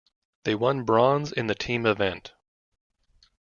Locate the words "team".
1.53-1.85